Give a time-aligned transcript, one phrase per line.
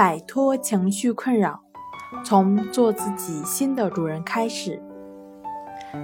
[0.00, 1.60] 摆脱情绪困扰，
[2.24, 4.82] 从做自己新的主人开始。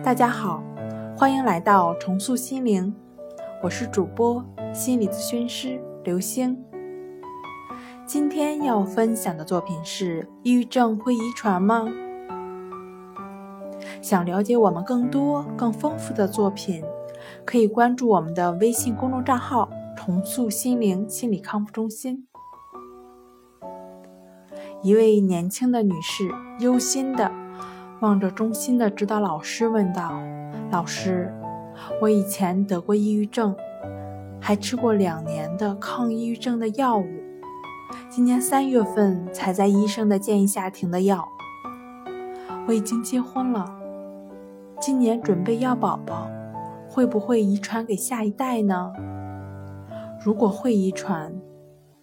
[0.04, 0.62] 大家好，
[1.16, 2.94] 欢迎来到重塑心灵，
[3.62, 6.62] 我是主播心理咨询师刘星。
[8.04, 11.88] 今天要分享的作品是：抑郁症会遗传吗？
[14.02, 16.84] 想了解我们更多、更丰富的作品，
[17.46, 22.26] 可以关注我们的微信公众账号“重塑心灵心理康复中心”。
[24.82, 26.30] 一位年轻的女士
[26.60, 27.30] 忧心的
[28.00, 30.12] 望着中心的指导老师问道
[30.70, 31.32] ：“老师，
[32.00, 33.56] 我以前得过抑郁症，
[34.40, 37.06] 还吃过两年的抗抑郁症的药物，
[38.08, 41.26] 今年三月份才在医生的建议下停的药。
[42.68, 43.64] 我已经结婚了，
[44.78, 46.28] 今年准备要宝宝，
[46.88, 48.92] 会不会遗传给下一代呢？
[50.22, 51.34] 如果会遗传，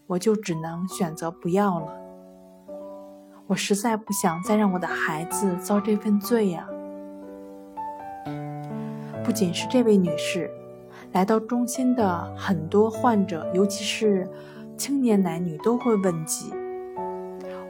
[0.07, 1.87] 我就只能选择不要了。”
[3.47, 6.65] 我实在不想再让我的孩子遭这份罪呀！
[9.23, 10.49] 不仅是这位女士，
[11.11, 14.27] 来到中心的很多患者，尤其是
[14.77, 16.53] 青年男女，都会问及。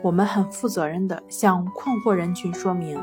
[0.04, 3.00] 我们很负责任地向困惑人群说明：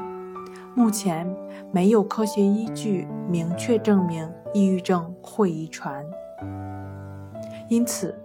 [0.75, 1.27] 目前
[1.73, 6.05] 没有科学依据明确证明抑郁症会遗传，
[7.69, 8.17] 因此，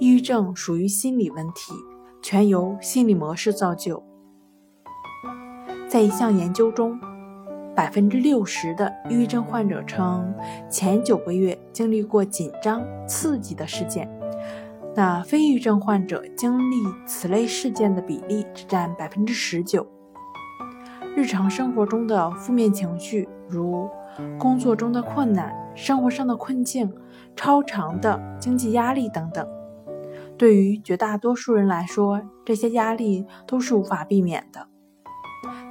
[0.00, 1.72] 抑郁症属于心理问题。
[2.22, 4.02] 全由心理模式造就。
[5.88, 6.98] 在一项研究中，
[7.74, 10.32] 百分之六十的抑郁症患者称
[10.70, 14.08] 前九个月经历过紧张刺激的事件，
[14.94, 19.86] 那非抑郁症患者经历此类事件的比例只占百分之十九。
[21.14, 23.86] 日常生活中的负面情绪，如
[24.38, 26.90] 工作中的困难、生活上的困境、
[27.36, 29.46] 超长的经济压力等等。
[30.42, 34.66] 对于绝大多数人来说，这些压力都是无法避免的，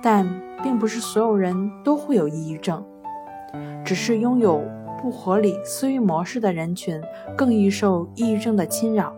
[0.02, 0.26] 但
[0.64, 2.82] 并不是所有人都会有抑郁症，
[3.84, 4.64] 只是拥有
[5.02, 7.02] 不合理思维模式的人群
[7.36, 9.14] 更易受抑郁症的侵扰。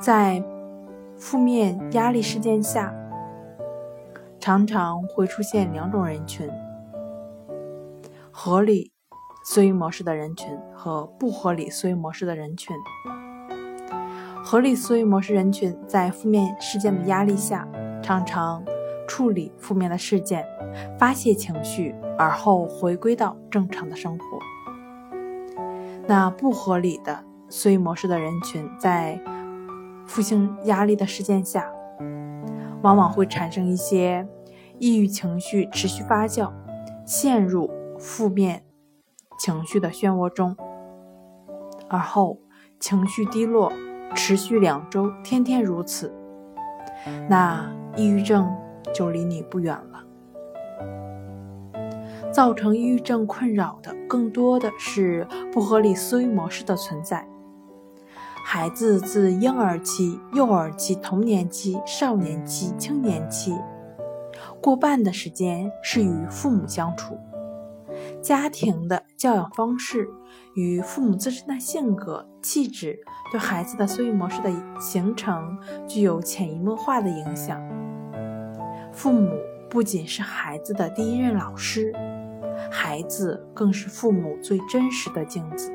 [0.00, 0.42] 在
[1.18, 2.94] 负面压力事件下，
[4.40, 6.50] 常常会出现两种人群。
[8.36, 8.90] 合理
[9.44, 12.74] 思维模式的人群和不合理思维模式的人群。
[14.44, 17.66] 合理思维模式人群在负面事件的压力下，
[18.02, 18.64] 常常
[19.06, 20.44] 处理负面的事件，
[20.98, 24.24] 发泄情绪，而后回归到正常的生活。
[26.08, 29.16] 那不合理的思维模式的人群在
[30.06, 31.70] 负性压力的事件下，
[32.82, 34.26] 往往会产生一些
[34.80, 36.52] 抑郁情绪，持续发酵，
[37.06, 37.70] 陷入。
[38.04, 38.62] 负面
[39.38, 40.54] 情绪的漩涡中，
[41.88, 42.38] 而后
[42.78, 43.72] 情绪低落，
[44.14, 46.14] 持续两周，天天如此，
[47.30, 48.54] 那抑郁症
[48.92, 50.04] 就离你不远了。
[52.30, 57.26] 造成抑郁症困扰的，更多的是不合理思维模式的存在。
[58.44, 63.56] 孩子自婴儿期、幼儿期、童年期、少年期、青年期，
[64.60, 67.16] 过半的时间是与父母相处。
[68.24, 70.08] 家庭的教养方式
[70.54, 72.98] 与父母自身的性格气质，
[73.30, 77.62] 对孩子的思维模式的形成具有潜移默化的影响。
[78.94, 79.30] 父母
[79.68, 81.92] 不仅是孩子的第一任老师，
[82.70, 85.70] 孩子更是父母最真实的镜子。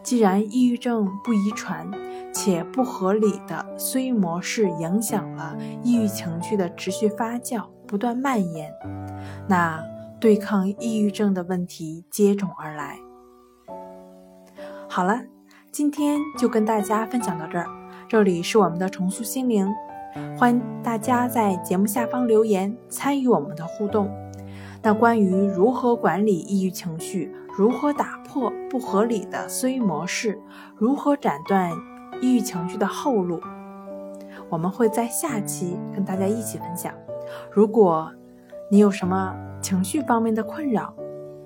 [0.00, 1.90] 既然抑郁症不遗传，
[2.32, 8.72] 且不合理的思维模式影响了抑郁情绪的持续发酵、不断蔓延，
[9.48, 9.93] 那。
[10.24, 12.98] 对抗抑郁症的问题接踵而来。
[14.88, 15.20] 好了，
[15.70, 17.66] 今天就跟大家分享到这儿。
[18.08, 19.70] 这里是我们的重塑心灵，
[20.38, 24.10] 欢迎大家在节目下方留言参与我们的互动。
[24.82, 30.40] 那关于如何管理抑郁情绪，如何打破不合理的思维模式，
[30.78, 31.70] 如何斩断
[32.22, 33.38] 抑郁情绪的后路，
[34.48, 36.94] 我们会在下期跟大家一起分享。
[37.52, 38.10] 如果
[38.70, 39.34] 你有什么？
[39.60, 40.94] 情绪方面的困扰，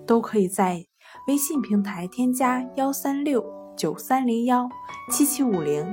[0.06, 0.84] 都可以在
[1.28, 3.44] 微信平台添加幺三六
[3.76, 4.68] 九三零幺
[5.10, 5.86] 七七五零，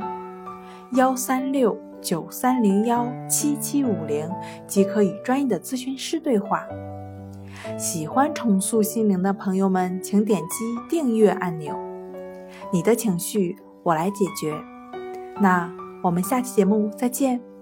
[0.94, 4.30] 幺三六九三零幺七七五零，
[4.66, 6.66] 即可与专业的咨询师对话。
[7.78, 11.76] 喜欢重塑心灵的朋友们，请点击订阅按钮。
[12.72, 14.56] 你的情绪，我来解决。
[15.40, 15.72] 那
[16.02, 17.55] 我们下期节目再见。